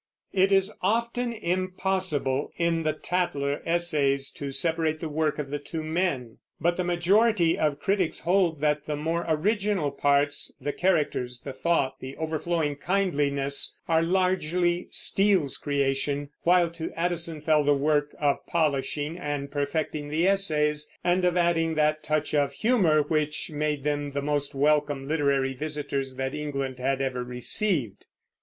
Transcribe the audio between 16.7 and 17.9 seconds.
to Addison fell the